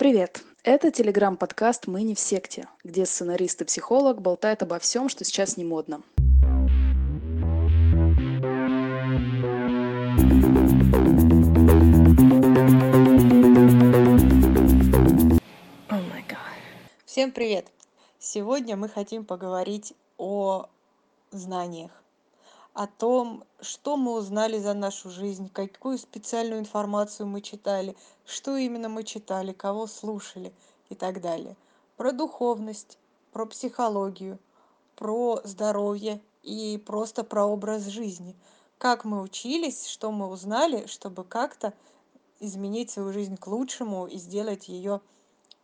[0.00, 0.42] Привет!
[0.64, 5.58] Это телеграм-подкаст «Мы не в секте», где сценарист и психолог болтают обо всем, что сейчас
[5.58, 6.00] не модно.
[17.04, 17.66] Всем привет!
[18.18, 20.64] Сегодня мы хотим поговорить о
[21.30, 21.90] знаниях,
[22.80, 28.88] о том, что мы узнали за нашу жизнь, какую специальную информацию мы читали, что именно
[28.88, 30.50] мы читали, кого слушали
[30.88, 31.58] и так далее.
[31.98, 32.96] Про духовность,
[33.32, 34.38] про психологию,
[34.96, 38.34] про здоровье и просто про образ жизни.
[38.78, 41.74] Как мы учились, что мы узнали, чтобы как-то
[42.38, 45.02] изменить свою жизнь к лучшему и сделать ее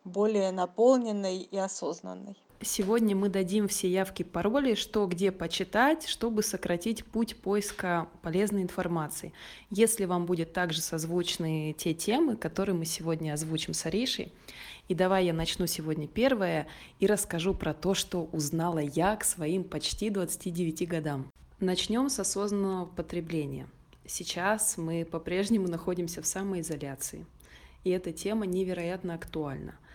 [0.05, 2.37] более наполненной и осознанной.
[2.63, 9.35] Сегодня мы дадим все явки, пароли, что где почитать, чтобы сократить путь поиска полезной информации.
[9.71, 14.33] Если вам будет также созвучны те темы, которые мы сегодня озвучим с Аришей,
[14.89, 16.67] и давай я начну сегодня первое
[16.99, 21.31] и расскажу про то, что узнала я к своим почти 29 годам.
[21.61, 23.69] Начнем с осознанного потребления.
[24.07, 27.27] Сейчас мы по-прежнему находимся в самоизоляции,
[27.85, 29.75] и эта тема невероятно актуальна–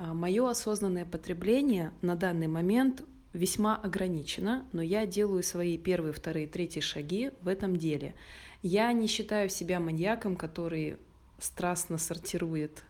[0.00, 3.02] Мое осознанное потребление на данный момент
[3.34, 8.14] весьма ограничено, но я делаю свои первые, вторые, третьи шаги в этом деле.
[8.62, 10.96] Я не считаю себя маньяком, который
[11.38, 12.82] страстно сортирует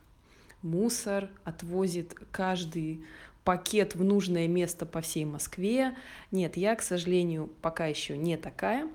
[0.62, 3.04] мусор, отвозит каждый
[3.42, 5.96] пакет в нужное место по всей Москве.
[6.30, 8.88] Нет, я, к сожалению, пока еще не такая.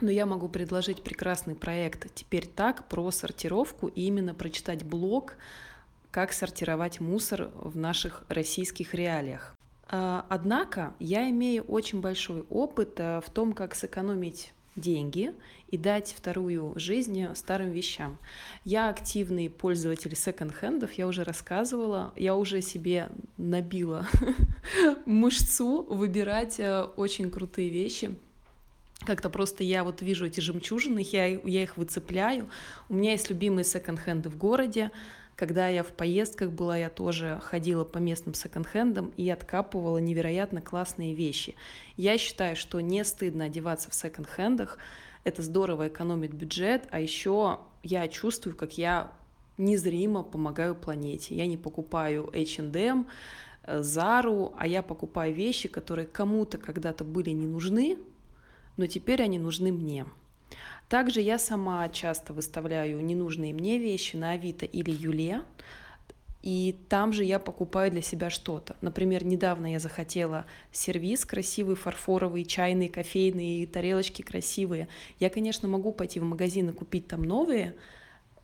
[0.00, 5.34] Но я могу предложить прекрасный проект «Теперь так» про сортировку и именно прочитать блог
[6.18, 9.54] как сортировать мусор в наших российских реалиях.
[9.86, 15.32] А, однако я имею очень большой опыт э, в том, как сэкономить деньги
[15.68, 18.18] и дать вторую жизнь старым вещам.
[18.64, 24.08] Я активный пользователь секонд-хендов, я уже рассказывала, я уже себе набила
[25.06, 28.16] мышцу выбирать э, очень крутые вещи.
[29.06, 32.50] Как-то просто я вот вижу эти жемчужины, я, я их выцепляю.
[32.88, 34.90] У меня есть любимые секонд-хенды в городе,
[35.38, 41.14] когда я в поездках была, я тоже ходила по местным секонд-хендам и откапывала невероятно классные
[41.14, 41.54] вещи.
[41.96, 44.78] Я считаю, что не стыдно одеваться в секонд-хендах,
[45.22, 49.12] это здорово экономит бюджет, а еще я чувствую, как я
[49.58, 51.36] незримо помогаю планете.
[51.36, 53.06] Я не покупаю H&M,
[53.64, 57.96] Зару, а я покупаю вещи, которые кому-то когда-то были не нужны,
[58.76, 60.04] но теперь они нужны мне.
[60.88, 65.42] Также я сама часто выставляю ненужные мне вещи на Авито или Юле,
[66.42, 68.76] и там же я покупаю для себя что-то.
[68.80, 74.88] Например, недавно я захотела сервис красивый, фарфоровый, чайные, кофейные, тарелочки красивые.
[75.20, 77.74] Я, конечно, могу пойти в магазин и купить там новые,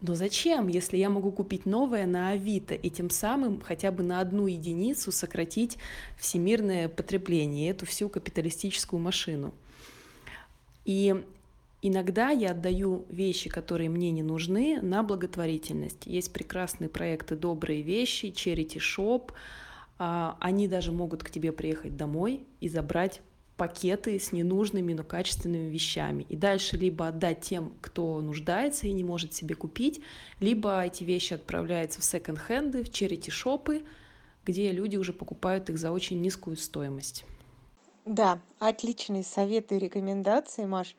[0.03, 4.21] но зачем, если я могу купить новое на Авито и тем самым хотя бы на
[4.21, 5.79] одну единицу сократить
[6.19, 9.55] всемирное потребление, эту всю капиталистическую машину?
[10.85, 11.25] И
[11.87, 16.07] Иногда я отдаю вещи, которые мне не нужны, на благотворительность.
[16.07, 19.33] Есть прекрасные проекты «Добрые вещи», «Charity Shop».
[19.99, 23.21] А, они даже могут к тебе приехать домой и забрать
[23.59, 26.25] пакеты с ненужными, но качественными вещами.
[26.31, 30.01] И дальше либо отдать тем, кто нуждается и не может себе купить,
[30.41, 33.85] либо эти вещи отправляются в секонд-хенды, в черити-шопы,
[34.47, 37.27] где люди уже покупают их за очень низкую стоимость.
[38.07, 40.95] Да, отличные советы и рекомендации, Маш.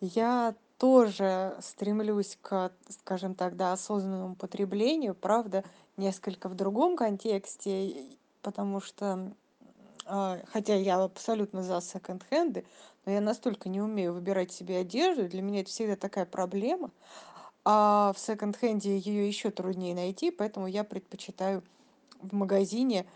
[0.00, 5.64] Я тоже стремлюсь к, скажем так, да, осознанному потреблению, правда,
[5.96, 8.06] несколько в другом контексте,
[8.42, 9.32] потому что,
[10.06, 12.66] а, хотя я абсолютно за секонд-хенды,
[13.06, 16.90] но я настолько не умею выбирать себе одежду, для меня это всегда такая проблема,
[17.64, 21.62] а в секонд-хенде ее еще труднее найти, поэтому я предпочитаю
[22.20, 23.06] в магазине,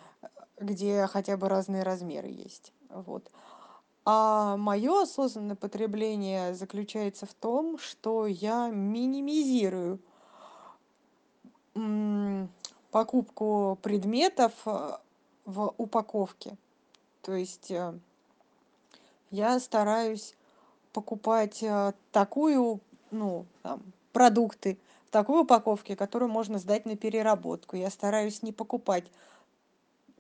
[0.61, 2.73] где хотя бы разные размеры есть.
[2.91, 3.31] Вот.
[4.11, 9.99] А мое осознанное потребление заключается в том, что я минимизирую
[12.91, 14.97] покупку предметов э,
[15.45, 16.57] в упаковке.
[17.21, 17.99] То есть э,
[19.31, 20.35] я стараюсь
[20.95, 22.81] покупать э, такую,
[23.11, 23.83] ну, там,
[24.15, 24.79] продукты
[25.09, 27.77] в такой упаковке, которую можно сдать на переработку.
[27.77, 29.05] Я стараюсь не покупать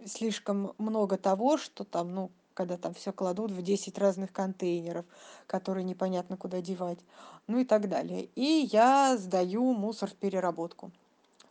[0.04, 5.06] слишком много того, что там, ну, когда там все кладут в 10 разных контейнеров,
[5.46, 6.98] которые непонятно куда девать,
[7.46, 8.30] ну и так далее.
[8.34, 10.90] И я сдаю мусор в переработку.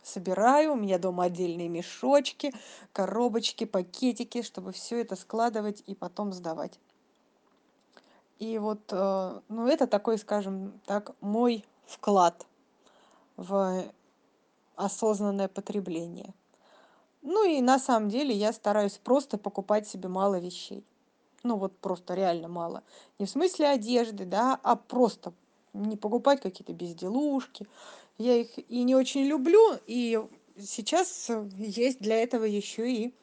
[0.02, 2.52] Собираю, у меня дома отдельные мешочки,
[2.92, 6.78] коробочки, пакетики, чтобы все это складывать и потом сдавать.
[8.38, 12.46] И вот, э, ну это такой, скажем так, мой вклад
[13.38, 13.82] в
[14.76, 16.34] осознанное потребление.
[17.22, 20.84] Ну и на самом деле я стараюсь просто покупать себе мало вещей.
[21.42, 22.82] Ну вот просто реально мало.
[23.18, 25.32] Не в смысле одежды, да, а просто
[25.72, 27.66] не покупать какие-то безделушки.
[28.18, 30.20] Я их и не очень люблю, и
[30.58, 33.14] сейчас есть для этого еще и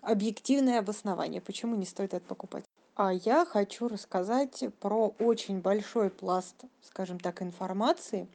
[0.00, 2.64] объективное обоснование, почему не стоит это покупать.
[2.94, 8.26] А я хочу рассказать про очень большой пласт, скажем так, информации,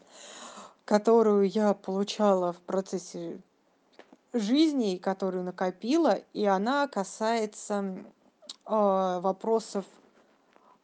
[0.86, 3.42] которую я получала в процессе
[4.32, 7.98] жизни, которую накопила, и она касается
[8.66, 9.86] вопросов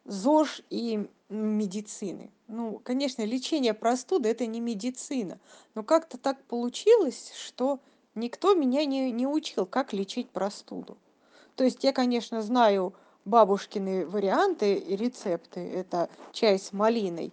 [0.04, 2.30] ЗОЖ и медицины.
[2.48, 5.38] Ну, конечно, лечение простуды это не медицина,
[5.74, 7.78] но как-то так получилось, что
[8.14, 10.98] никто меня не, не учил, как лечить простуду.
[11.54, 12.94] То есть я, конечно, знаю
[13.24, 15.60] бабушкины варианты и рецепты.
[15.60, 17.32] Это чай с малиной,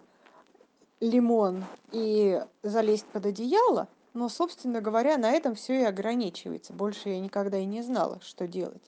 [1.00, 3.88] лимон и залезть под одеяло.
[4.14, 6.72] Но, собственно говоря, на этом все и ограничивается.
[6.72, 8.82] Больше я никогда и не знала, что делать.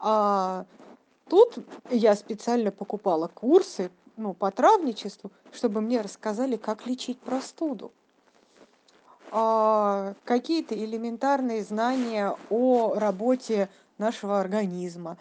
[0.00, 0.64] А
[1.28, 1.58] тут
[1.90, 7.92] я специально покупала курсы ну, по травничеству, чтобы мне рассказали, как лечить простуду.
[9.30, 13.68] А, какие-то элементарные знания о работе
[13.98, 15.18] нашего организма,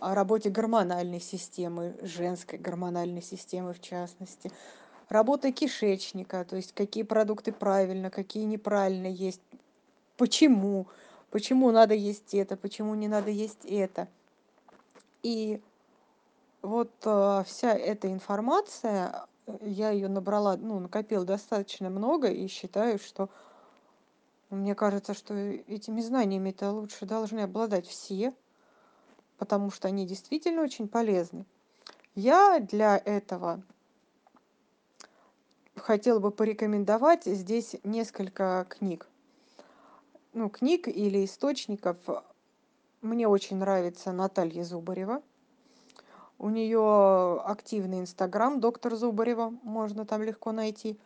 [0.00, 4.50] о работе гормональной системы, женской гормональной системы в частности,
[5.08, 9.40] работа кишечника, то есть какие продукты правильно, какие неправильно есть,
[10.18, 10.86] почему,
[11.36, 14.08] почему надо есть это, почему не надо есть это.
[15.22, 15.60] И
[16.62, 19.26] вот э, вся эта информация,
[19.60, 23.28] я ее набрала, ну, накопила достаточно много и считаю, что
[24.48, 28.32] мне кажется, что этими знаниями-то лучше должны обладать все,
[29.36, 31.44] потому что они действительно очень полезны.
[32.14, 33.62] Я для этого
[35.76, 39.06] хотела бы порекомендовать здесь несколько книг.
[40.36, 41.96] Ну, книг или источников.
[43.00, 45.22] Мне очень нравится Наталья Зубарева.
[46.38, 50.98] У нее активный инстаграм доктор Зубарева, можно там легко найти,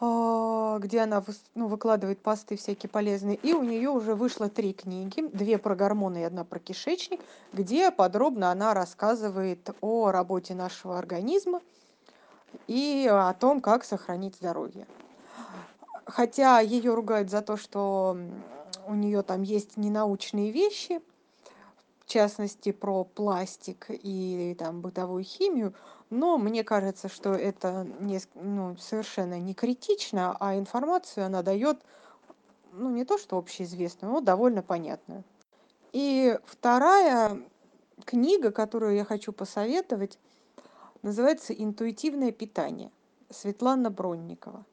[0.00, 1.24] а, где она
[1.54, 3.36] ну, выкладывает посты всякие полезные.
[3.36, 7.22] И у нее уже вышло три книги, две про гормоны и одна про кишечник,
[7.54, 11.62] где подробно она рассказывает о работе нашего организма
[12.66, 14.86] и о том, как сохранить здоровье.
[16.06, 18.16] Хотя ее ругают за то, что
[18.86, 21.00] у нее там есть ненаучные вещи,
[22.10, 25.74] частности про пластик и там бытовую химию,
[26.10, 31.78] но мне кажется, что это не, ну, совершенно не критично, а информацию она дает,
[32.72, 35.22] ну, не то что общеизвестную, но довольно понятную.
[35.92, 37.40] И вторая
[38.04, 40.18] книга, которую я хочу посоветовать,
[41.02, 42.90] называется «Интуитивное питание»
[43.30, 44.64] Светлана Бронникова.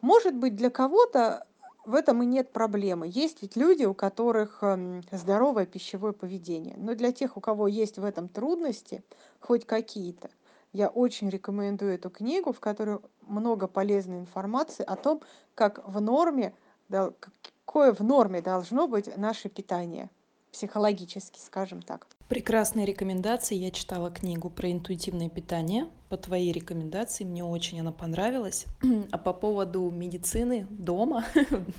[0.00, 1.46] Может быть, для кого-то
[1.84, 3.08] в этом и нет проблемы.
[3.08, 6.76] Есть ведь люди, у которых эм, здоровое пищевое поведение.
[6.76, 9.02] Но для тех, у кого есть в этом трудности,
[9.40, 10.28] хоть какие-то,
[10.72, 15.22] я очень рекомендую эту книгу, в которой много полезной информации о том,
[15.54, 16.54] как в норме,
[16.90, 20.10] какое в норме должно быть наше питание,
[20.52, 22.06] психологически, скажем так.
[22.28, 23.54] Прекрасные рекомендации.
[23.54, 25.88] Я читала книгу про интуитивное питание.
[26.08, 28.66] По твоей рекомендации мне очень она понравилась.
[29.10, 31.24] А по поводу медицины дома,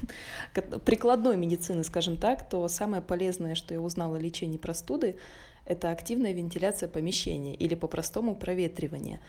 [0.86, 5.18] прикладной медицины, скажем так, то самое полезное, что я узнала о лечении простуды,
[5.66, 9.20] это активная вентиляция помещения или по-простому проветривание.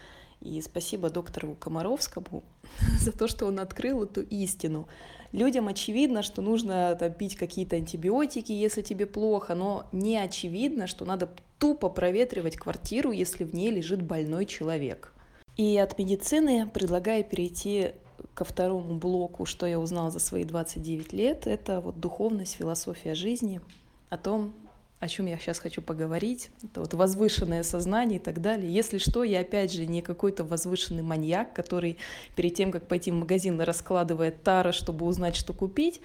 [0.40, 2.42] И спасибо доктору Комаровскому
[2.98, 4.88] за то, что он открыл эту истину.
[5.32, 11.04] Людям очевидно, что нужно там, пить какие-то антибиотики, если тебе плохо, но не очевидно, что
[11.04, 15.12] надо тупо проветривать квартиру, если в ней лежит больной человек.
[15.56, 17.92] И от медицины предлагаю перейти
[18.34, 21.46] ко второму блоку, что я узнала за свои 29 лет.
[21.46, 23.60] Это вот духовность, философия жизни,
[24.08, 24.54] о том,
[25.00, 28.72] о чем я сейчас хочу поговорить, это вот возвышенное сознание и так далее.
[28.72, 31.96] Если что, я опять же не какой-то возвышенный маньяк, который
[32.36, 36.02] перед тем, как пойти в магазин, раскладывает тара, чтобы узнать, что купить.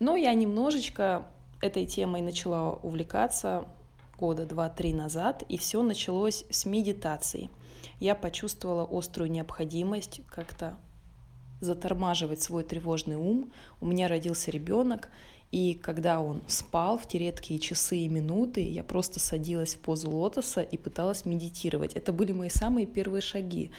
[0.00, 1.26] Но я немножечко
[1.60, 3.66] этой темой начала увлекаться
[4.18, 7.50] года два-три назад, и все началось с медитации.
[8.00, 10.76] Я почувствовала острую необходимость как-то
[11.60, 13.52] затормаживать свой тревожный ум.
[13.80, 15.08] У меня родился ребенок,
[15.54, 20.10] и когда он спал в те редкие часы и минуты, я просто садилась в позу
[20.10, 21.92] лотоса и пыталась медитировать.
[21.92, 23.70] Это были мои самые первые шаги.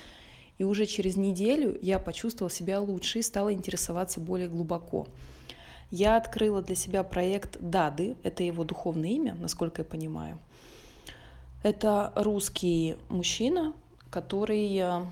[0.57, 5.05] И уже через неделю я почувствовала себя лучше и стала интересоваться более глубоко.
[5.91, 10.39] Я открыла для себя проект Дады, это его духовное имя, насколько я понимаю.
[11.61, 13.73] Это русский мужчина,
[14.09, 15.05] который э,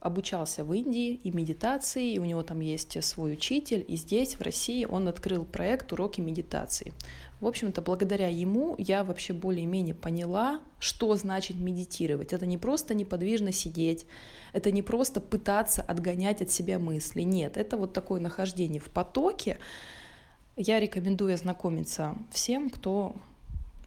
[0.00, 4.40] обучался в Индии и медитации, и у него там есть свой учитель, и здесь, в
[4.40, 6.92] России, он открыл проект «Уроки медитации».
[7.40, 12.32] В общем-то, благодаря ему я вообще более-менее поняла, что значит медитировать.
[12.32, 14.06] Это не просто неподвижно сидеть,
[14.52, 17.22] это не просто пытаться отгонять от себя мысли.
[17.22, 19.58] Нет, это вот такое нахождение в потоке.
[20.56, 23.14] Я рекомендую ознакомиться всем, кто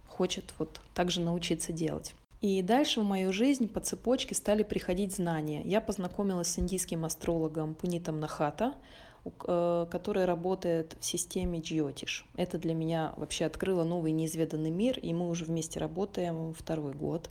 [0.07, 2.13] хочет вот также научиться делать.
[2.41, 5.61] И дальше в мою жизнь по цепочке стали приходить знания.
[5.63, 8.73] Я познакомилась с индийским астрологом Пунитом Нахата,
[9.25, 12.25] э, который работает в системе Джиотиш.
[12.35, 17.29] Это для меня вообще открыло новый неизведанный мир, и мы уже вместе работаем второй год.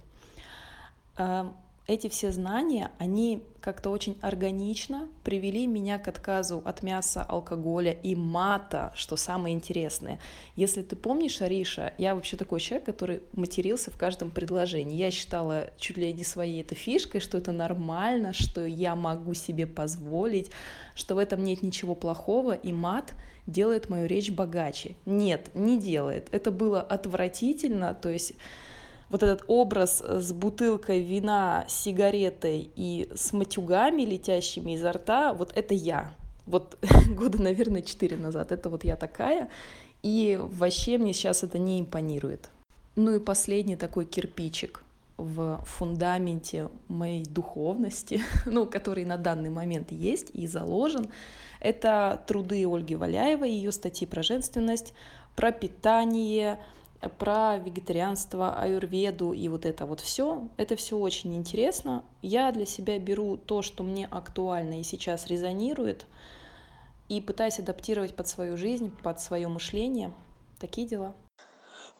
[1.90, 8.14] Эти все знания, они как-то очень органично привели меня к отказу от мяса, алкоголя и
[8.14, 10.20] мата, что самое интересное.
[10.54, 14.94] Если ты помнишь, Ариша, я вообще такой человек, который матерился в каждом предложении.
[14.94, 19.66] Я считала чуть ли не своей это фишкой, что это нормально, что я могу себе
[19.66, 20.52] позволить,
[20.94, 23.14] что в этом нет ничего плохого, и мат
[23.48, 24.94] делает мою речь богаче.
[25.06, 26.28] Нет, не делает.
[26.30, 28.34] Это было отвратительно, то есть
[29.10, 35.52] вот этот образ э, с бутылкой вина, сигаретой и с матюгами, летящими изо рта, вот
[35.54, 36.14] это я.
[36.46, 38.52] Вот года, наверное, четыре назад.
[38.52, 39.50] Это вот я такая.
[40.02, 42.48] И вообще мне сейчас это не импонирует.
[42.96, 44.82] Ну и последний такой кирпичик
[45.16, 51.10] в фундаменте моей духовности, ну, который на данный момент есть и заложен,
[51.58, 54.94] это труды Ольги Валяевой, ее статьи про женственность,
[55.36, 56.58] про питание,
[57.18, 60.48] про вегетарианство, аюрведу и вот это вот все.
[60.56, 62.04] Это все очень интересно.
[62.20, 66.06] Я для себя беру то, что мне актуально и сейчас резонирует,
[67.08, 70.12] и пытаюсь адаптировать под свою жизнь, под свое мышление.
[70.58, 71.14] Такие дела.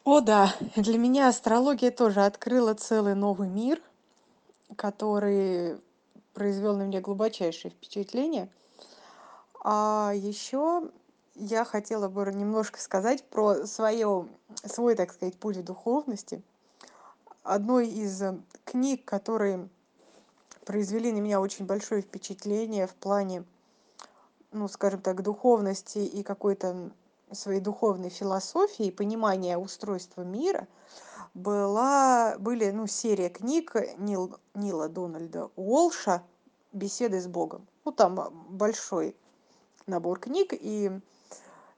[0.05, 3.83] О да, для меня астрология тоже открыла целый новый мир,
[4.77, 5.79] который
[6.33, 8.49] произвел на меня глубочайшее впечатление.
[9.63, 10.91] А еще
[11.41, 14.29] я хотела бы немножко сказать про свое,
[14.65, 16.43] свой, так сказать, путь в духовности.
[17.43, 19.69] Одной из э, книг, которые
[20.67, 23.45] произвели на меня очень большое впечатление в плане,
[24.53, 26.91] ну, скажем так, духовности и какой-то
[27.33, 30.69] своей духовной философии и понимания устройства мира,
[31.33, 36.23] была, были ну, серия книг Нил, Нила Дональда Уолша
[36.73, 37.67] «Беседы с Богом».
[37.87, 39.17] Ну, там большой
[39.87, 41.01] набор книг, и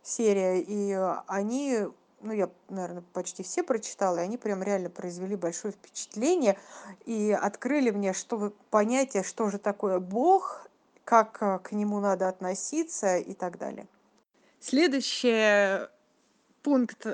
[0.03, 0.93] серия, и
[1.27, 1.87] они,
[2.21, 6.59] ну, я, наверное, почти все прочитала, и они прям реально произвели большое впечатление
[7.07, 10.69] и открыли мне что понятие, что же такое Бог,
[11.05, 13.87] как э, к нему надо относиться и так далее.
[14.61, 15.89] Следующий
[16.63, 17.07] пункт,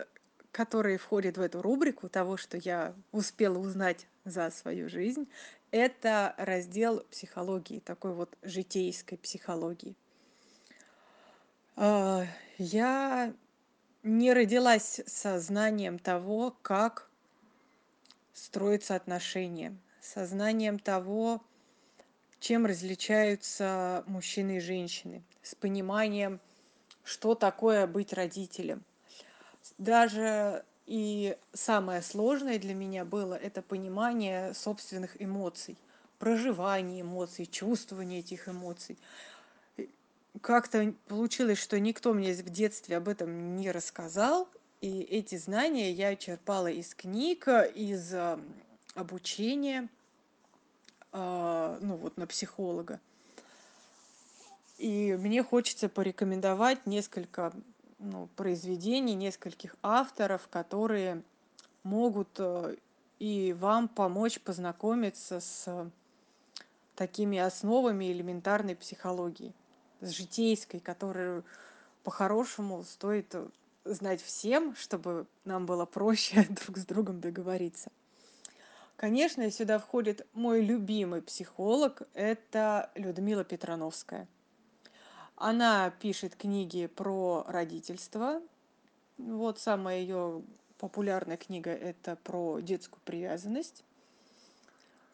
[0.53, 5.29] который входит в эту рубрику того, что я успела узнать за свою жизнь,
[5.71, 9.97] это раздел психологии, такой вот житейской психологии.
[11.81, 12.27] А,
[12.59, 13.33] я
[14.03, 17.09] не родилась со знанием того, как
[18.33, 21.41] строятся отношения, со знанием того,
[22.41, 26.41] чем различаются мужчины и женщины, с пониманием,
[27.05, 28.83] что такое быть родителем.
[29.79, 35.79] Даже и самое сложное для меня было это понимание собственных эмоций,
[36.19, 38.99] проживание эмоций, чувствование этих эмоций
[40.41, 44.49] как-то получилось, что никто мне в детстве об этом не рассказал,
[44.81, 48.41] и эти знания я черпала из книг, из а,
[48.95, 49.89] обучения,
[51.13, 53.01] а, ну вот на психолога.
[54.79, 57.53] И мне хочется порекомендовать несколько
[57.99, 61.23] ну, произведений, нескольких авторов, которые
[61.83, 62.77] могут э,
[63.19, 65.91] и вам помочь познакомиться с
[66.95, 69.53] такими основами элементарной психологии
[70.01, 71.45] житейской, которую
[72.05, 73.49] по-хорошему стоит э,
[73.85, 77.91] знать всем, чтобы нам было проще друг с другом договориться.
[78.97, 84.27] Конечно, сюда входит мой любимый психолог, это Людмила Петрановская.
[85.37, 88.43] Она пишет книги про родительство.
[89.19, 90.43] Вот самая ее
[90.79, 93.85] популярная книга– это про детскую привязанность.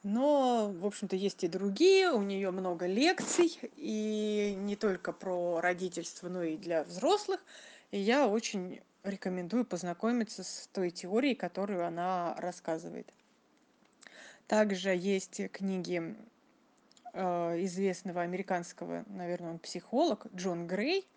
[0.05, 6.29] Но, в общем-то, есть и другие, у нее много лекций, и не только про родительство,
[6.29, 7.43] но и для взрослых.
[7.91, 13.11] И я очень рекомендую познакомиться с той теорией, которую она рассказывает.
[14.47, 16.15] Также есть книги
[17.15, 21.09] э, известного американского, наверное, он психолог, Джон Грей,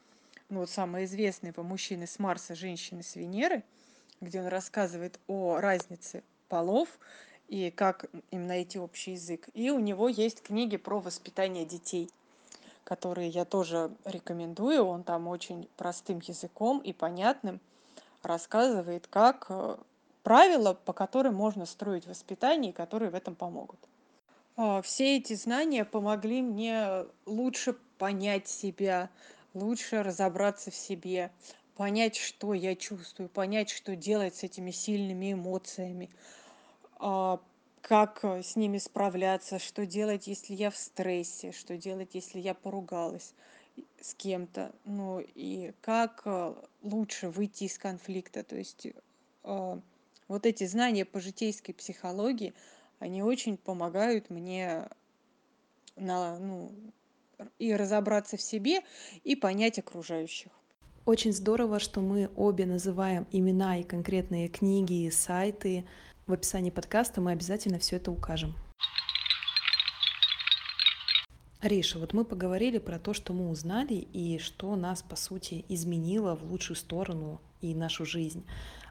[0.48, 3.64] ну, вот самый известный по «Мужчины с Марса, женщины с Венеры»,
[4.22, 6.88] где он рассказывает о разнице полов
[7.48, 9.50] и как им найти общий язык.
[9.54, 12.10] И у него есть книги про воспитание детей,
[12.84, 14.84] которые я тоже рекомендую.
[14.86, 17.60] Он там очень простым языком и понятным
[18.24, 19.78] рассказывает, как э,
[20.24, 23.80] правила, по которым можно строить воспитание, и которые в этом помогут.
[24.58, 29.10] А, все эти знания помогли мне лучше понять себя,
[29.54, 31.32] лучше разобраться в себе,
[31.76, 36.10] понять, что я чувствую, понять, что делать с этими сильными эмоциями,
[37.00, 37.40] а,
[37.82, 42.54] как э, с ними справляться, что делать, если я в стрессе, что делать, если я
[42.54, 43.34] поругалась
[44.02, 48.44] с кем-то, ну и как э, лучше выйти из конфликта.
[48.44, 48.88] То есть
[49.44, 49.80] э,
[50.28, 52.54] вот эти знания по житейской психологии,
[53.00, 54.90] они очень помогают мне
[55.96, 56.72] на, ну,
[57.60, 58.82] и разобраться в себе,
[59.24, 60.52] и понять окружающих.
[61.06, 65.86] Очень здорово, что мы обе называем имена и конкретные книги и сайты.
[66.28, 68.54] В описании подкаста мы обязательно все это укажем.
[71.62, 76.36] Ариша, вот мы поговорили про то, что мы узнали и что нас, по сути, изменило
[76.36, 78.46] в лучшую сторону и нашу жизнь.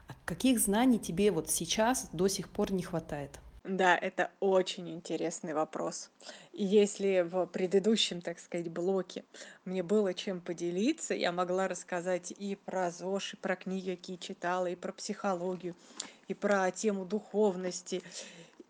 [0.07, 3.39] А каких знаний тебе вот сейчас до сих пор не хватает?
[3.63, 6.09] Да, это очень интересный вопрос.
[6.53, 9.25] Если в предыдущем, так сказать, блоке
[9.63, 14.65] мне было чем поделиться, я могла рассказать и про ЗОЖ, и про книги, какие читала,
[14.65, 15.75] и про психологию,
[16.27, 18.01] и про тему духовности,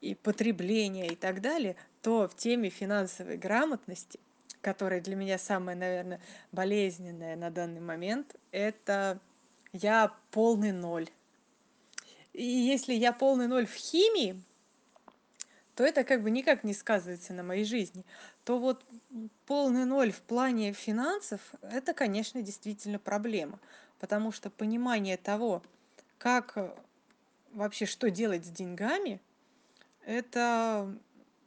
[0.01, 4.19] и потребления и так далее, то в теме финансовой грамотности,
[4.61, 6.21] которая для меня самая, наверное,
[6.51, 9.19] болезненная на данный момент, это
[9.73, 11.09] я полный ноль.
[12.33, 14.41] И если я полный ноль в химии,
[15.75, 18.03] то это как бы никак не сказывается на моей жизни.
[18.43, 18.83] То вот
[19.45, 23.59] полный ноль в плане финансов, это, конечно, действительно проблема.
[23.99, 25.61] Потому что понимание того,
[26.17, 26.77] как
[27.57, 29.19] вообще что делать с деньгами,
[30.05, 30.95] это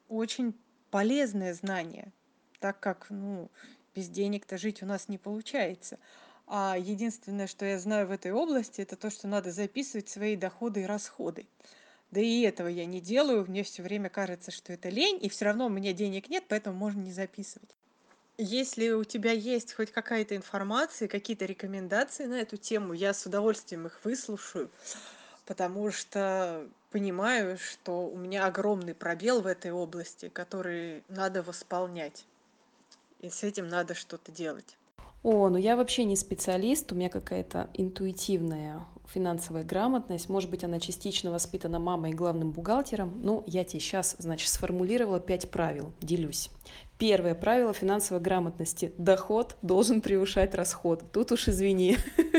[0.09, 0.55] очень
[0.91, 2.13] полезное знание,
[2.59, 3.49] так как, ну,
[3.95, 5.99] без денег-то жить у нас не получается.
[6.47, 10.83] А единственное, что я знаю в этой области, это то, что надо записывать свои доходы
[10.83, 11.47] и расходы.
[12.11, 15.45] Да и этого я не делаю, мне все время кажется, что это лень, и все
[15.45, 17.71] равно у меня денег нет, поэтому можно не записывать.
[18.37, 23.87] Если у тебя есть хоть какая-то информация, какие-то рекомендации на эту тему, я с удовольствием
[23.87, 24.71] их выслушаю,
[25.51, 32.25] потому что понимаю, что у меня огромный пробел в этой области, который надо восполнять.
[33.19, 34.77] И с этим надо что-то делать.
[35.23, 40.29] О, ну я вообще не специалист, у меня какая-то интуитивная финансовая грамотность.
[40.29, 43.21] Может быть, она частично воспитана мамой и главным бухгалтером.
[43.23, 46.51] Ну, я тебе сейчас, значит, сформулировала пять правил, делюсь.
[46.99, 48.93] Первое правило финансовой грамотности.
[48.99, 51.03] Доход должен превышать расход.
[51.13, 51.97] Тут уж извини,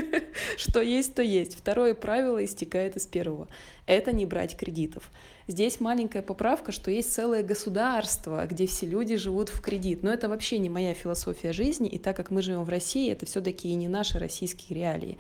[0.58, 1.58] что есть, то есть.
[1.58, 3.48] Второе правило истекает из первого.
[3.86, 5.12] Это не брать кредитов.
[5.48, 10.04] Здесь маленькая поправка, что есть целое государство, где все люди живут в кредит.
[10.04, 13.26] Но это вообще не моя философия жизни, и так как мы живем в России, это
[13.26, 15.18] все-таки и не наши российские реалии.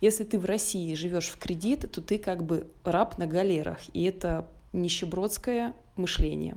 [0.00, 4.04] Если ты в России живешь в кредит, то ты как бы раб на галерах, и
[4.04, 6.56] это нищебродское мышление.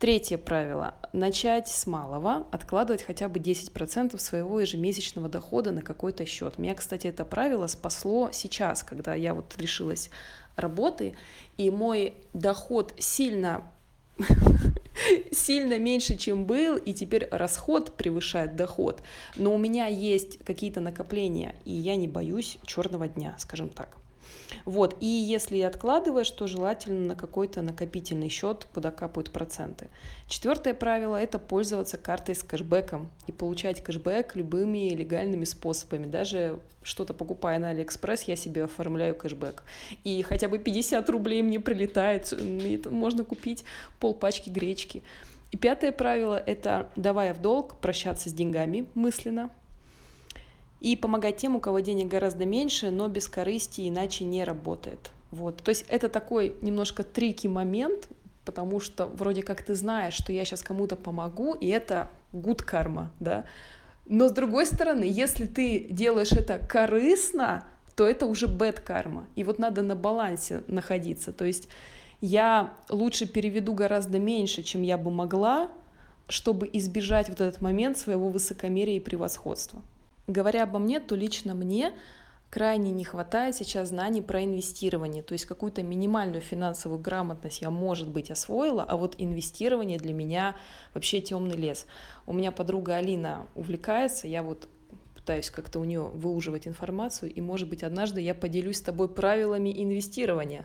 [0.00, 0.94] Третье правило.
[1.12, 6.56] Начать с малого, откладывать хотя бы 10% своего ежемесячного дохода на какой-то счет.
[6.56, 10.08] Меня, кстати, это правило спасло сейчас, когда я вот лишилась
[10.56, 11.16] работы,
[11.56, 13.70] и мой доход сильно
[15.32, 19.02] сильно меньше, чем был, и теперь расход превышает доход.
[19.36, 23.99] Но у меня есть какие-то накопления, и я не боюсь черного дня, скажем так.
[24.64, 24.96] Вот.
[25.00, 29.88] И если откладываешь, то желательно на какой-то накопительный счет, куда капают проценты.
[30.26, 36.06] Четвертое правило– это пользоваться картой с кэшбэком и получать кэшбэк любыми легальными способами.
[36.06, 39.62] Даже что-то покупая на Алиэкспресс, я себе оформляю кэшбэк.
[40.04, 42.32] И хотя бы 50 рублей мне прилетает,
[42.90, 43.64] можно купить
[43.98, 45.02] пол пачки гречки.
[45.50, 49.50] И пятое правило– это, давая в долг, прощаться с деньгами мысленно,
[50.80, 55.10] и помогать тем, у кого денег гораздо меньше, но без корысти иначе не работает.
[55.30, 55.58] Вот.
[55.62, 58.08] То есть это такой немножко трики момент,
[58.44, 63.12] потому что вроде как ты знаешь, что я сейчас кому-то помогу, и это good карма,
[63.20, 63.44] да.
[64.06, 67.64] Но с другой стороны, если ты делаешь это корыстно,
[67.94, 69.26] то это уже bad карма.
[69.36, 71.32] И вот надо на балансе находиться.
[71.32, 71.68] То есть
[72.20, 75.70] я лучше переведу гораздо меньше, чем я бы могла,
[76.28, 79.82] чтобы избежать вот этот момент своего высокомерия и превосходства.
[80.30, 81.92] Говоря обо мне, то лично мне
[82.50, 85.24] крайне не хватает сейчас знаний про инвестирование.
[85.24, 90.54] То есть какую-то минимальную финансовую грамотность я, может быть, освоила, а вот инвестирование для меня
[90.94, 91.84] вообще темный лес.
[92.26, 94.68] У меня подруга Алина увлекается, я вот
[95.16, 99.82] пытаюсь как-то у нее выуживать информацию, и, может быть, однажды я поделюсь с тобой правилами
[99.82, 100.64] инвестирования.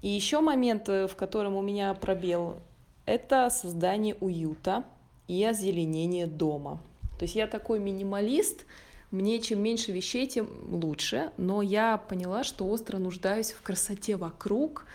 [0.00, 2.62] И еще момент, э, в котором у меня пробел,
[3.04, 4.84] это создание уюта
[5.28, 6.80] и озеленение дома.
[7.20, 8.64] То есть я такой минималист,
[9.10, 14.86] мне чем меньше вещей, тем лучше, но я поняла, что остро нуждаюсь в красоте вокруг,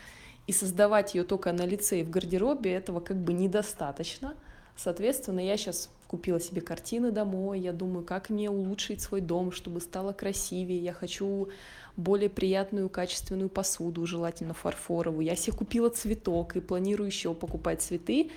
[0.48, 4.34] и создавать ее только на лице и в гардеробе этого как бы недостаточно.
[4.76, 9.80] Соответственно, я сейчас купила себе картины домой, я думаю, как мне улучшить свой дом, чтобы
[9.80, 10.80] стало красивее.
[10.80, 11.50] Я хочу
[11.96, 15.24] более приятную, качественную посуду, желательно фарфоровую.
[15.24, 18.32] Я себе купила цветок и планирую еще покупать цветы,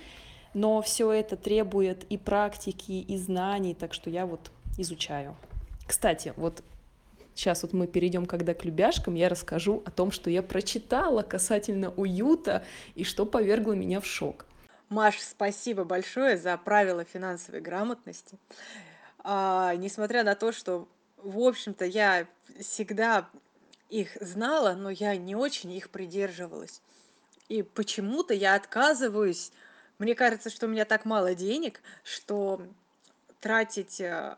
[0.53, 5.35] но все это требует и практики, и знаний, так что я вот изучаю.
[5.85, 6.63] Кстати, вот
[7.35, 11.91] сейчас вот мы перейдем когда к любяшкам, я расскажу о том, что я прочитала касательно
[11.91, 12.63] уюта
[12.95, 14.45] и что повергло меня в шок.
[14.89, 18.39] Маш, спасибо большое за правила финансовой грамотности.
[19.19, 22.25] А, несмотря на то, что, в общем-то, я
[22.59, 23.29] всегда
[23.89, 26.81] их знала, но я не очень их придерживалась.
[27.49, 29.51] И почему-то я отказываюсь.
[29.99, 32.61] Мне кажется, что у меня так мало денег, что
[33.41, 34.37] тратить э,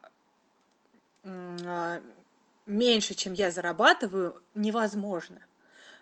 [1.23, 2.01] а,
[2.65, 5.39] меньше, чем я зарабатываю, невозможно.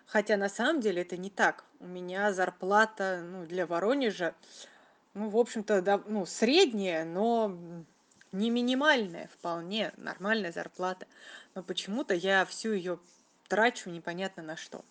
[0.06, 1.64] Хотя на самом деле это не так.
[1.78, 4.34] У меня зарплата ну, для Воронежа,
[5.12, 7.56] ну, в общем-то, да, ну, средняя, но
[8.32, 11.06] не минимальная, вполне нормальная зарплата.
[11.54, 12.98] Но почему-то я всю ее
[13.48, 14.84] трачу непонятно на что.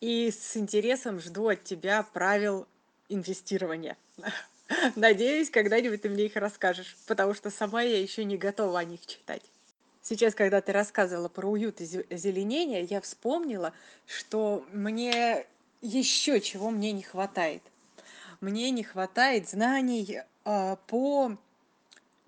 [0.00, 2.68] И с интересом жду от тебя правил
[3.10, 3.96] инвестирования.
[4.96, 9.04] Надеюсь, когда-нибудь ты мне их расскажешь, потому что сама я еще не готова о них
[9.06, 9.42] читать.
[10.02, 13.74] Сейчас, когда ты рассказывала про уют и зеленение, я вспомнила,
[14.06, 15.46] что мне
[15.82, 17.62] еще чего мне не хватает.
[18.40, 21.36] Мне не хватает знаний э, по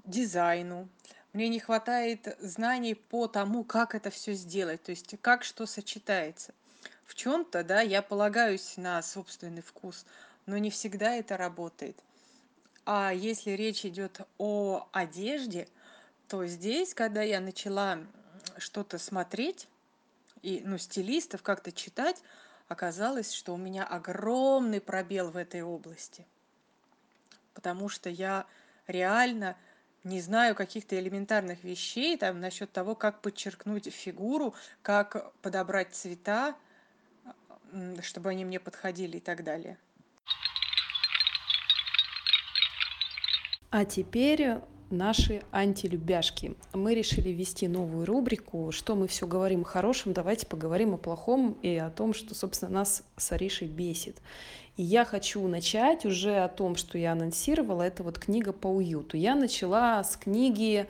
[0.04, 0.88] дизайну,
[1.32, 6.52] мне не хватает знаний по тому, как это все сделать, то есть как что сочетается.
[7.06, 10.04] В чем-то, да, я полагаюсь на собственный вкус,
[10.46, 12.02] но не всегда это работает.
[12.84, 15.68] А если речь идет о одежде,
[16.28, 17.98] то здесь, когда я начала
[18.58, 19.68] что-то смотреть,
[20.42, 22.22] и, ну, стилистов как-то читать,
[22.68, 26.26] оказалось, что у меня огромный пробел в этой области.
[27.54, 28.46] Потому что я
[28.86, 29.56] реально
[30.04, 36.56] не знаю каких-то элементарных вещей там насчет того, как подчеркнуть фигуру, как подобрать цвета,
[38.00, 39.78] чтобы они мне подходили и так далее.
[43.72, 44.56] А теперь
[44.90, 46.56] наши антилюбяшки.
[46.74, 51.56] Мы решили ввести новую рубрику «Что мы все говорим о хорошем, давайте поговорим о плохом
[51.62, 54.18] и о том, что, собственно, нас с Аришей бесит».
[54.76, 59.16] И я хочу начать уже о том, что я анонсировала, это вот книга по уюту.
[59.16, 60.86] Я начала с книги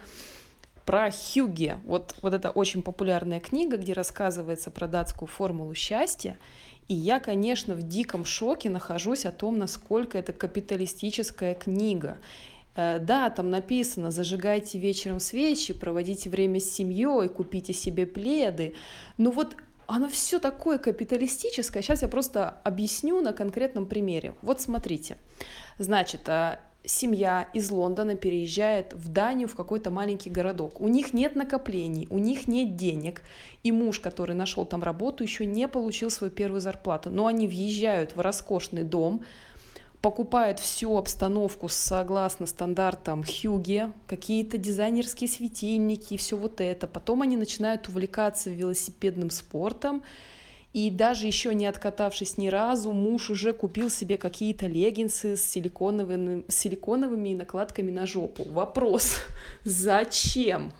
[0.84, 1.78] про Хюге.
[1.84, 6.36] Вот, вот это очень популярная книга, где рассказывается про датскую формулу счастья.
[6.88, 12.18] И я, конечно, в диком шоке нахожусь о том, насколько это капиталистическая книга.
[12.74, 18.74] Э, да, там написано, зажигайте вечером свечи, проводите время с семьей, купите себе пледы.
[19.18, 19.56] Но вот
[19.86, 21.82] оно все такое капиталистическое.
[21.82, 24.34] Сейчас я просто объясню на конкретном примере.
[24.42, 25.18] Вот смотрите.
[25.78, 30.80] Значит, э, семья из Лондона переезжает в Данию, в какой-то маленький городок.
[30.80, 33.22] У них нет накоплений, у них нет денег.
[33.62, 37.10] И муж, который нашел там работу, еще не получил свою первую зарплату.
[37.10, 39.24] Но они въезжают в роскошный дом,
[40.02, 46.88] покупает всю обстановку согласно стандартам Хьюге, какие-то дизайнерские светильники и все вот это.
[46.88, 50.02] Потом они начинают увлекаться велосипедным спортом,
[50.72, 56.44] и даже еще не откатавшись ни разу, муж уже купил себе какие-то леггинсы с силиконовыми,
[56.48, 58.44] с силиконовыми накладками на жопу.
[58.44, 59.18] Вопрос,
[59.64, 60.72] зачем?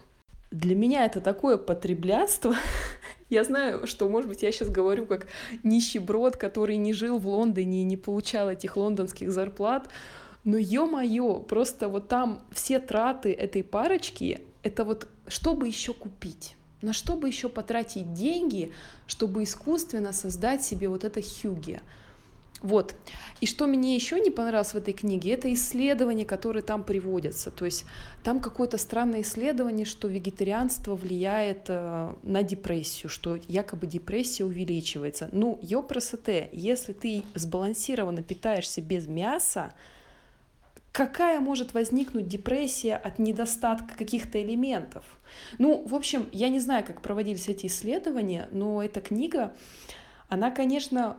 [0.53, 2.55] Для меня это такое потреблятство,
[3.31, 5.27] я знаю, что, может быть, я сейчас говорю как
[5.63, 9.89] нищеброд, который не жил в Лондоне и не получал этих лондонских зарплат,
[10.45, 16.55] но ё-моё, просто вот там все траты этой парочки, это вот чтобы еще купить?
[16.83, 18.73] На что бы еще потратить деньги,
[19.07, 21.81] чтобы искусственно создать себе вот это хюге?
[22.63, 22.95] Вот.
[23.41, 27.51] И что мне еще не понравилось в этой книге, это исследования, которые там приводятся.
[27.51, 27.85] То есть
[28.23, 35.29] там какое-то странное исследование, что вегетарианство влияет э, на депрессию, что якобы депрессия увеличивается.
[35.33, 39.75] Ну, ёпросоте, если ты сбалансированно питаешься без мяса,
[40.93, 45.05] какая может возникнуть депрессия от недостатка каких-то элементов?
[45.59, 49.53] Ну, в общем, я не знаю, как проводились эти исследования, но эта книга,
[50.29, 51.17] она, конечно,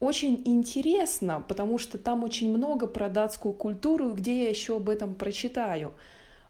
[0.00, 5.14] очень интересно, потому что там очень много про датскую культуру, где я еще об этом
[5.14, 5.94] прочитаю.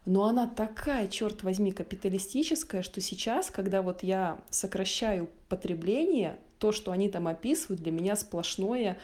[0.05, 6.91] но она такая, черт возьми, капиталистическая, что сейчас, когда вот я сокращаю потребление, то, что
[6.91, 8.97] они там описывают, для меня сплошное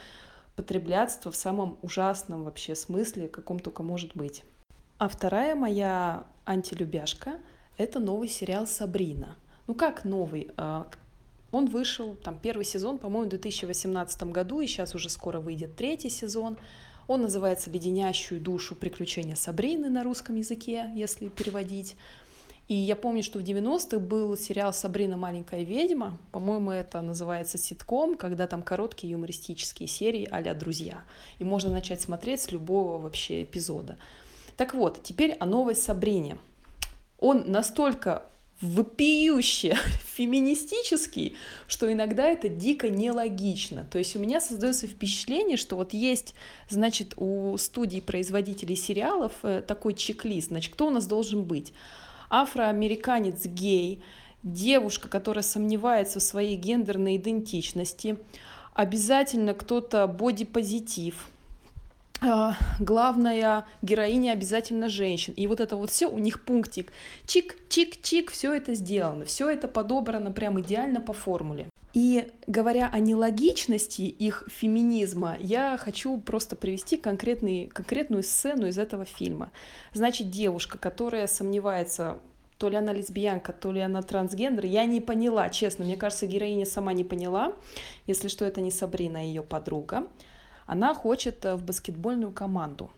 [0.56, 4.44] потреблятство в самом ужасном вообще смысле, каком только может быть.
[4.98, 7.40] А вторая моя антилюбяшка—
[7.78, 9.36] это новый сериал «Сабрина».
[9.68, 10.52] Ну как новый?
[11.56, 16.10] Он вышел, там, первый сезон, по-моему, в 2018 году, и сейчас уже скоро выйдет третий
[16.10, 16.58] сезон.
[17.08, 21.96] Он называется «Леденящую душу приключения Сабрины» на русском языке, если переводить.
[22.68, 25.16] И я помню, что в 90-х был сериал «Сабрина.
[25.16, 26.18] Маленькая ведьма».
[26.34, 31.06] По-моему, это называется ситком, когда там короткие юмористические серии а «Друзья».
[31.40, 33.98] И можно начать смотреть с любого вообще эпизода.
[34.58, 36.38] Так вот, теперь о новой Сабрине.
[37.18, 38.26] Он настолько
[38.62, 39.78] вопиюще
[40.16, 41.36] феминистический,
[41.68, 43.86] что иногда это дико нелогично.
[43.92, 46.36] То есть у меня создается впечатление, что вот есть,
[46.70, 51.74] значит, у студий производителей сериалов э, такой чек-лист, значит, кто у нас должен быть?
[52.30, 54.02] Афроамериканец гей,
[54.44, 58.18] девушка, которая сомневается в своей гендерной идентичности,
[58.74, 61.30] обязательно кто-то бодипозитив,
[62.80, 65.34] главная героиня обязательно женщин.
[65.34, 66.92] И вот это вот все, у них пунктик.
[67.26, 69.26] Чик-чик-чик, все это сделано.
[69.26, 71.70] Все это подобрано прям идеально по формуле.
[71.94, 79.06] И говоря о нелогичности их феминизма, я хочу просто привести конкретный, конкретную сцену из этого
[79.06, 79.52] фильма.
[79.94, 82.20] Значит, девушка, которая сомневается,
[82.58, 85.86] то ли она лесбиянка, то ли она трансгендер, я не поняла, честно.
[85.86, 87.54] Мне кажется, героиня сама не поняла.
[88.08, 90.08] Если что, это не Сабрина, а ее подруга
[90.66, 92.90] она хочет э, в баскетбольную команду.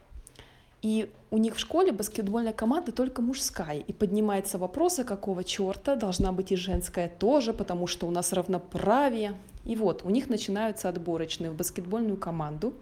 [0.81, 3.79] И у них в школе баскетбольная команда только мужская.
[3.79, 8.31] И поднимается вопрос, а какого черта должна быть и женская тоже, потому что у нас
[8.31, 9.35] равноправие.
[9.65, 12.73] И вот, у них начинаются отборочные в баскетбольную команду.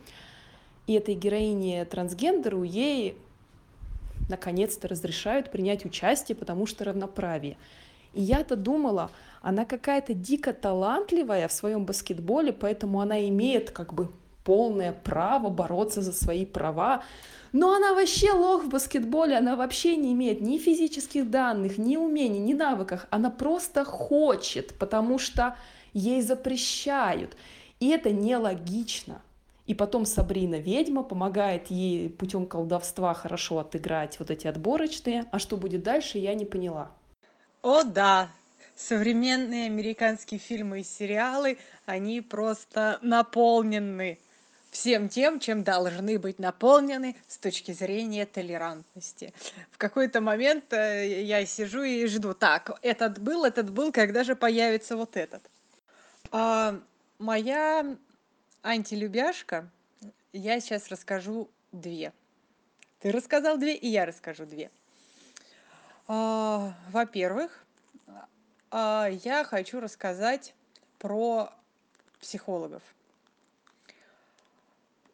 [0.88, 3.18] И этой героине трансгендеру ей
[4.30, 7.58] наконец-то разрешают принять участие, потому что равноправие.
[8.14, 9.10] И я-то думала,
[9.42, 14.10] она какая-то дико талантливая в своем баскетболе, поэтому она имеет как бы
[14.46, 17.04] полное право бороться за свои права.
[17.52, 22.40] Но она вообще лох в баскетболе, она вообще не имеет ни физических данных, ни умений,
[22.40, 23.08] ни навыков.
[23.10, 25.58] Она просто хочет, потому что
[25.94, 27.36] ей запрещают.
[27.80, 29.22] И это нелогично.
[29.68, 35.26] И потом Сабрина ведьма помогает ей путем колдовства хорошо отыграть вот эти отборочные.
[35.32, 36.92] А что будет дальше, я не поняла.
[37.64, 38.30] О да,
[38.76, 44.20] современные американские фильмы и сериалы, они просто наполнены
[44.76, 49.34] всем тем, чем должны быть наполнены с точки зрения толерантности.
[49.72, 54.36] В какой-то момент э, я сижу и жду, так, этот был, этот был, когда же
[54.36, 55.42] появится вот этот.
[56.30, 56.78] А
[57.20, 57.96] моя
[58.64, 59.70] антилюбяшка,
[60.34, 62.12] я сейчас расскажу две.
[63.00, 64.70] Ты рассказал две, и я расскажу две.
[66.08, 67.66] А, во-первых,
[68.72, 70.54] а, я хочу рассказать
[71.00, 71.54] про
[72.20, 72.84] психологов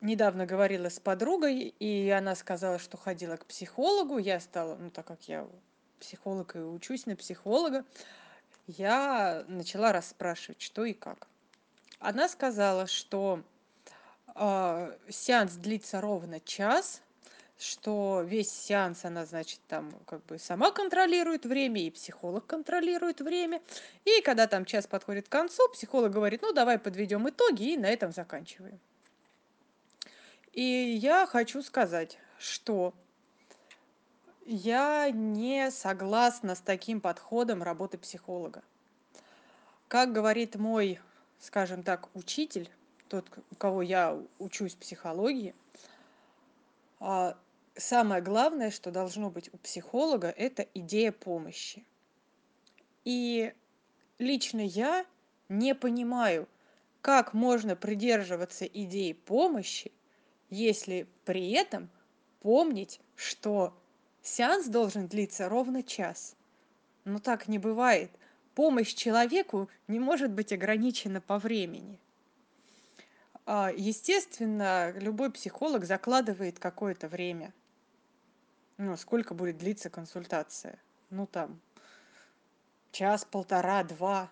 [0.02, 4.18] недавно говорила с подругой, и она сказала, что ходила к психологу.
[4.18, 5.48] Я стала, ну так как я
[6.00, 7.86] психолог и учусь на психолога,
[8.68, 11.28] я начала расспрашивать, что и как.
[12.00, 13.44] Она сказала, что
[14.36, 17.02] э, сеанс длится ровно час,
[17.60, 23.62] что весь сеанс она, значит, там как бы сама контролирует время, и психолог контролирует время.
[24.04, 27.86] И когда там час подходит к концу, психолог говорит, ну давай подведем итоги и на
[27.86, 28.80] этом заканчиваем.
[30.54, 32.94] И я хочу сказать, что
[34.46, 38.62] я не согласна с таким подходом работы психолога.
[39.88, 41.00] Как говорит мой,
[41.40, 42.70] скажем так, учитель,
[43.08, 45.56] тот, у кого я учусь психологии,
[47.00, 47.38] а,
[47.76, 51.86] самое главное, что должно быть у психолога, это идея помощи.
[53.06, 53.54] И
[54.20, 55.06] лично я
[55.48, 56.48] не понимаю,
[57.02, 59.92] как можно придерживаться идеи помощи,
[60.52, 61.90] если при этом
[62.42, 63.76] помнить, что
[64.22, 66.36] сеанс должен длиться ровно час.
[67.06, 68.12] Но так не бывает.
[68.54, 72.00] Помощь человеку не может быть ограничена по времени.
[73.46, 77.54] А, естественно, любой психолог закладывает какое-то время.
[78.78, 80.78] Ну, сколько будет длиться консультация?
[81.10, 81.60] Ну, там,
[82.92, 84.30] час, полтора, два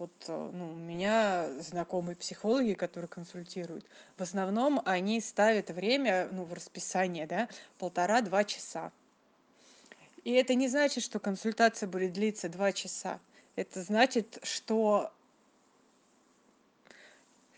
[0.00, 3.84] вот э, ну, у меня знакомые психологи, которые консультируют,
[4.16, 8.92] в основном они ставят время ну, в расписание, да, полтора-два часа.
[10.24, 13.20] И это не значит, что консультация будет длиться два часа.
[13.56, 15.12] Это значит, что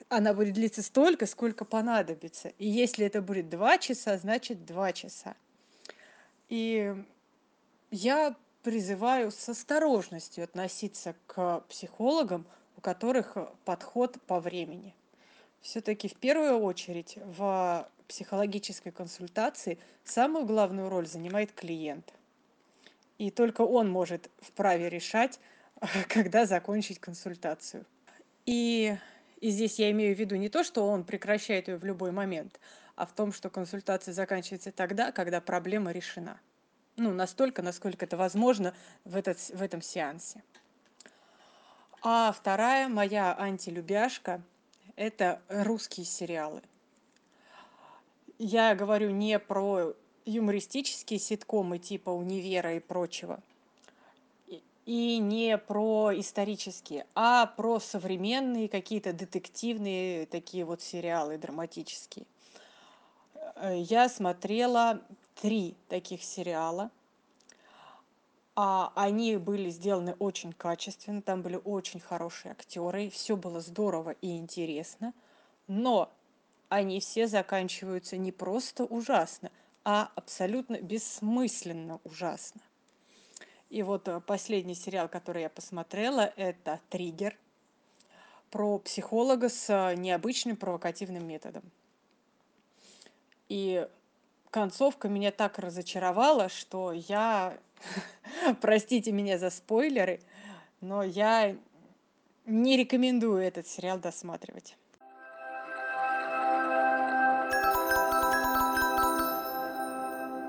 [0.09, 2.49] она будет длиться столько, сколько понадобится.
[2.59, 5.37] И если это будет два часа, значит два часа.
[6.49, 6.95] И
[7.93, 12.47] я призываю с осторожностью относиться к психологам,
[12.77, 14.95] у которых подход по времени.
[15.61, 22.13] Все-таки в первую очередь в психологической консультации самую главную роль занимает клиент.
[23.19, 25.39] И только он может вправе решать,
[26.09, 27.85] когда закончить консультацию.
[28.47, 28.97] И,
[29.41, 32.59] и здесь я имею в виду не то, что он прекращает ее в любой момент,
[32.97, 36.41] а в том, что консультация заканчивается тогда, когда проблема решена.
[36.97, 38.75] Ну, настолько, насколько это возможно
[39.05, 40.43] в, этот, в этом сеансе.
[42.03, 44.43] А вторая моя антилюбяшка–
[44.97, 46.63] это русские сериалы.
[48.39, 53.41] Я говорю не про юмористические ситкомы типа «Универа» и прочего,
[54.85, 62.27] и не про исторические, а про современные какие-то детективные такие вот сериалы драматические.
[63.55, 65.01] Э, я смотрела
[65.35, 66.91] три таких сериала.
[68.55, 74.37] А они были сделаны очень качественно, там были очень хорошие актеры, все было здорово и
[74.37, 75.15] интересно,
[75.69, 76.13] но
[76.69, 79.51] они все заканчиваются не просто ужасно,
[79.85, 82.61] а абсолютно бессмысленно ужасно.
[83.71, 87.39] И вот э, последний сериал, который я посмотрела, это «Триггер»
[88.51, 91.63] про психолога с э, необычным провокативным методом.
[93.49, 93.89] И
[94.53, 97.59] концовка меня так разочаровала, что я,
[98.61, 100.21] простите меня за спойлеры,
[100.81, 101.57] но я
[102.45, 104.77] не рекомендую этот сериал досматривать.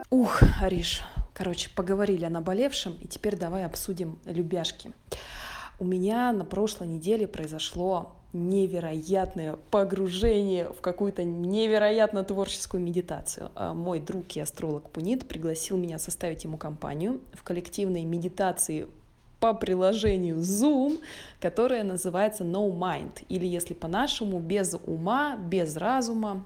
[0.09, 1.01] Ух, Ариш,
[1.33, 4.91] короче, поговорили о наболевшем, и теперь давай обсудим любяшки.
[5.79, 13.51] У меня на прошлой неделе произошло невероятное погружение в какую-то невероятно творческую медитацию.
[13.55, 18.87] А мой друг и астролог Пунит пригласил меня составить ему компанию в коллективной медитации
[19.39, 21.01] по приложению Zoom,
[21.39, 26.45] которая называется No Mind, или если по-нашему, без ума, без разума,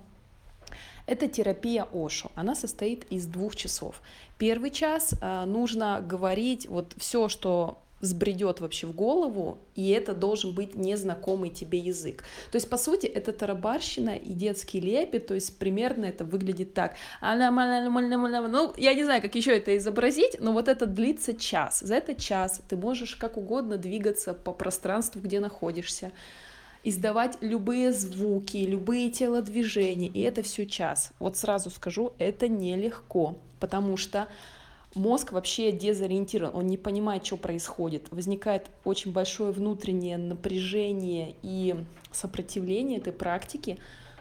[1.06, 2.32] это терапия Ошо.
[2.36, 4.02] Она состоит из двух часов.
[4.38, 10.54] Первый час э, нужно говорить вот все, что взбредет вообще в голову, и это должен
[10.54, 12.24] быть незнакомый тебе язык.
[12.52, 16.96] То есть, по сути, это тарабарщина и детский лепет, то есть примерно это выглядит так.
[17.22, 21.80] Ну, я не знаю, как еще это изобразить, но вот это длится час.
[21.80, 26.12] За этот час ты можешь как угодно двигаться по пространству, где находишься
[26.84, 31.12] издавать любые звуки, любые телодвижения, и это все час.
[31.20, 34.28] Вот сразу скажу, это нелегко, потому что
[34.95, 38.08] мозг вообще дезориентирован, он не понимает, что происходит.
[38.12, 41.76] Возникает очень большое внутреннее напряжение и
[42.12, 43.78] сопротивление этой практике,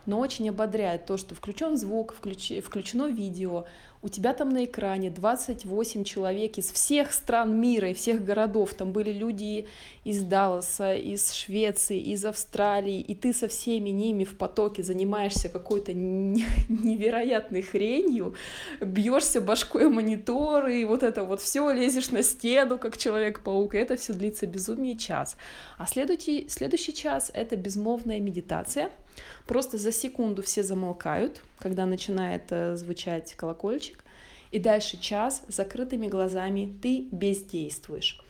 [0.06, 2.52] но очень ободряет то, что включен звук, включ...
[2.64, 3.64] включено видео,
[4.06, 8.72] у тебя там на экране 28 человек из всех стран мира и всех городов.
[8.74, 9.66] Там были люди
[10.04, 15.92] из Далласа, из Швеции, из Австралии, и ты со всеми ними в потоке занимаешься какой-то
[15.92, 18.36] невероятной хренью,
[18.80, 23.96] бьешься башкой мониторы, и вот это вот все лезешь на стену, как Человек-паук, и это
[23.96, 25.36] все длится безумие час.
[25.78, 28.90] А следующий, следующий час— это безмолвная медитация—
[29.46, 34.04] Просто за секунду все замолкают, когда начинает э, звучать колокольчик,
[34.50, 38.20] и дальше час с закрытыми глазами ты бездействуешь.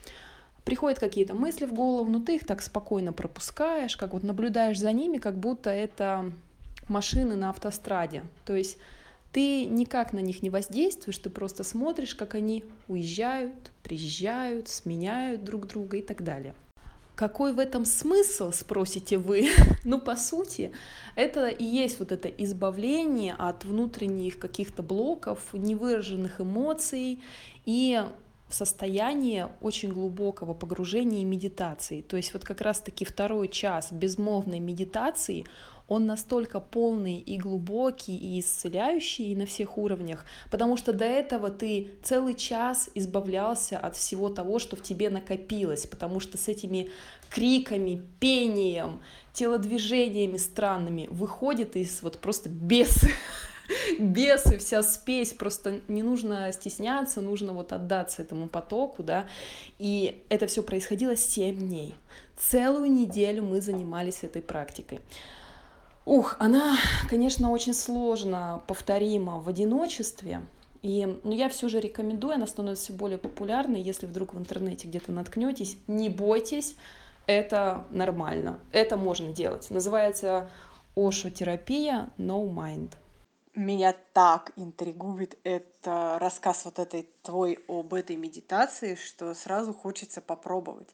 [0.64, 4.92] Приходят какие-то мысли в голову, но ты их так спокойно пропускаешь, как вот наблюдаешь за
[4.92, 6.32] ними, как будто это
[6.88, 8.24] машины на автостраде.
[8.44, 8.76] То есть
[9.32, 15.66] ты никак на них не воздействуешь, ты просто смотришь, как они уезжают, приезжают, сменяют друг
[15.66, 16.54] друга и так далее.
[17.16, 19.48] Какой в этом смысл, спросите вы?
[19.84, 20.70] ну, по сути,
[21.14, 27.22] это и есть вот это избавление от внутренних каких-то блоков, невыраженных эмоций
[27.64, 28.04] и
[28.50, 32.02] состояние очень глубокого погружения и медитации.
[32.02, 35.46] То есть вот как раз-таки второй час безмолвной медитации,
[35.88, 41.92] он настолько полный и глубокий, и исцеляющий на всех уровнях, потому что до этого ты
[42.02, 46.90] целый час избавлялся от всего того, что в тебе накопилось, потому что с этими
[47.30, 49.00] криками, пением,
[49.32, 53.04] телодвижениями странными выходит из вот просто бес
[53.98, 59.26] бесы, вся спесь, просто не нужно стесняться, нужно вот отдаться этому потоку, да,
[59.78, 61.94] и это все происходило 7 дней.
[62.36, 65.00] Целую неделю мы занимались этой практикой.
[66.06, 66.76] Ух, она,
[67.10, 70.40] конечно, очень сложно повторима в одиночестве.
[70.80, 73.82] И, но ну, я все же рекомендую, она становится все более популярной.
[73.82, 76.76] Если вдруг в интернете где-то наткнетесь, не бойтесь,
[77.26, 79.68] это нормально, это можно делать.
[79.68, 80.48] Называется
[80.94, 82.92] ошо-терапия No Mind.
[83.56, 90.88] меня так интригует это рассказ вот этой твой об этой медитации, что сразу хочется попробовать.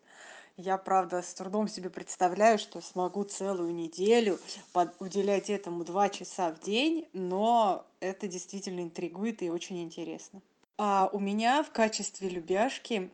[0.59, 4.39] Я, правда, с трудом себе представляю, что смогу целую неделю
[4.73, 10.43] под уделять этому 2 часа в день, но это действительно интригует и очень интересно.
[10.77, 13.11] А у меня в качестве любяшки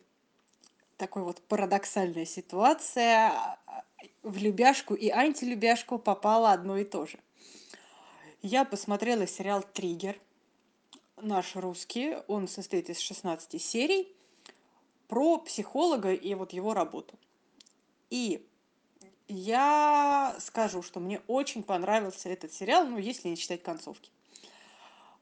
[0.96, 3.32] такой вот парадоксальная ситуация.
[4.22, 7.20] В любяшку и антилюбяшку попало одно и то же.
[8.42, 10.20] Я посмотрела сериал «Триггер»,
[11.16, 12.16] наш русский.
[12.26, 14.08] Он состоит из 16 серий
[15.06, 17.16] про психолога и вот его работу.
[18.10, 18.46] И
[19.28, 24.10] я скажу, что мне очень понравился этот сериал, ну, если не читать концовки.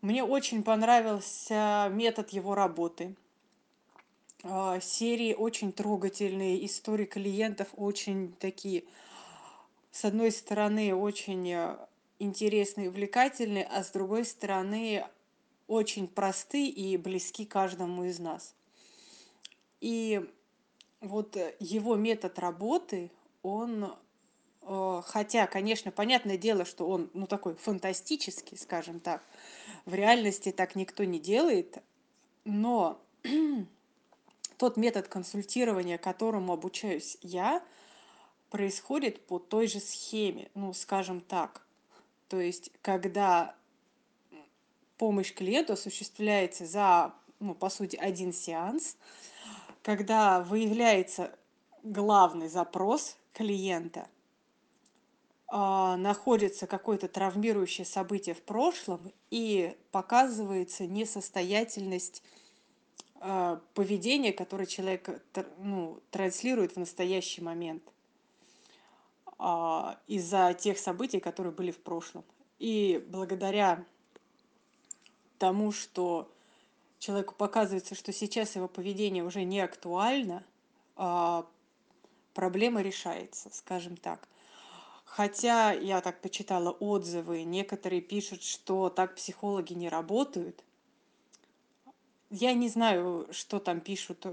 [0.00, 3.16] Мне очень понравился метод его работы.
[4.44, 8.84] А, серии очень трогательные, истории клиентов очень такие,
[9.90, 11.76] с одной стороны, очень э,
[12.20, 15.04] интересные, увлекательные, а с другой стороны,
[15.66, 18.54] очень просты и близки каждому из нас.
[19.80, 20.30] И
[21.08, 23.10] вот э, его метод работы,
[23.42, 23.94] он,
[24.62, 29.22] э, хотя, конечно, понятное дело, что он, ну, такой фантастический, скажем так,
[29.84, 31.78] в реальности так никто не делает,
[32.44, 33.00] но
[34.58, 37.62] тот метод консультирования, которому обучаюсь я,
[38.50, 41.66] происходит по той же схеме, ну, скажем так.
[42.28, 43.54] То есть, когда
[44.98, 48.96] помощь клиенту осуществляется за, ну, по сути, один сеанс,
[49.86, 51.30] когда выявляется
[51.84, 54.08] главный запрос клиента,
[55.46, 62.24] а, находится какое-то травмирующее событие в прошлом и показывается несостоятельность
[63.20, 65.22] а, поведения, которое человек
[65.58, 67.84] ну, транслирует в настоящий момент
[69.38, 72.24] а, из-за тех событий, которые были в прошлом.
[72.58, 73.84] И благодаря
[75.38, 76.28] тому, что
[77.06, 80.42] человеку показывается, что сейчас его поведение уже не актуально,
[80.96, 81.46] а,
[82.34, 84.28] проблема решается, скажем так.
[85.04, 90.64] Хотя я так почитала отзывы, некоторые пишут, что так психологи не работают.
[92.28, 94.26] Я не знаю, что там пишут,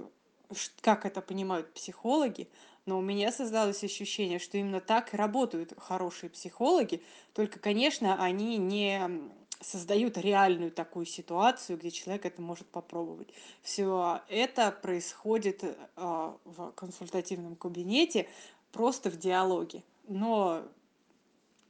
[0.81, 2.49] как это понимают психологи,
[2.87, 7.03] но у меня создалось ощущение, что именно так и работают хорошие психологи,
[7.33, 9.31] только, конечно, они не
[9.63, 13.29] создают реальную такую ситуацию, где человек это может попробовать.
[13.61, 15.63] Все это происходит
[15.95, 18.27] а, в консультативном кабинете,
[18.71, 19.83] просто в диалоге.
[20.07, 20.63] Но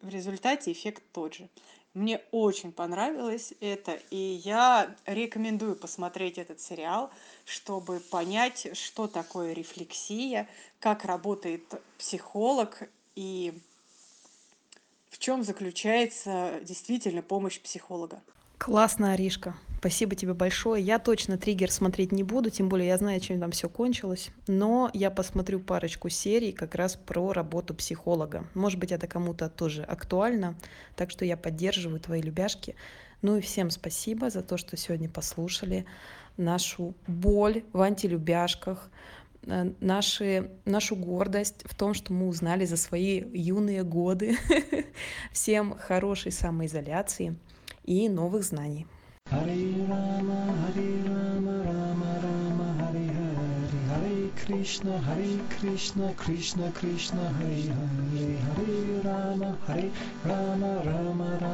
[0.02, 1.50] в результате эффект тот же.
[1.94, 7.12] Мне очень понравилось это, и я рекомендую посмотреть этот сериал,
[7.46, 11.64] чтобы понять, что такое рефлексия, как работает
[12.00, 13.54] психолог и
[15.14, 18.20] в чем заключается действительно помощь психолога.
[18.58, 19.56] Классно, Аришка.
[19.78, 20.84] Спасибо тебе большое.
[20.84, 24.32] Я точно триггер смотреть не буду, тем более я знаю, чем там все кончилось.
[24.48, 28.48] Но я посмотрю парочку серий как раз про работу психолога.
[28.56, 30.56] Может быть, это кому-то тоже актуально.
[30.96, 32.76] Так что я поддерживаю твои любяшки.
[33.22, 35.86] Ну и всем спасибо за то, что сегодня послушали
[36.38, 38.90] нашу боль в антилюбяшках,
[39.46, 44.38] наши, нашу гордость в том, что мы узнали за свои юные годы.
[45.32, 47.36] Всем хорошей самоизоляции
[47.84, 48.88] и новых знаний.
[54.46, 59.90] Krishna, Hare Krishna, Krishna Krishna, Hare Hare, Hare Rama, Hare
[60.26, 61.44] Rama, Rama Rama.